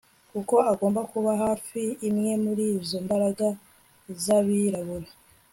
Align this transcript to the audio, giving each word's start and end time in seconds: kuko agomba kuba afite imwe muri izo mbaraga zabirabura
kuko 0.31 0.55
agomba 0.71 1.01
kuba 1.11 1.31
afite 1.53 1.81
imwe 2.09 2.31
muri 2.43 2.63
izo 2.77 2.97
mbaraga 3.05 3.47
zabirabura 4.23 5.09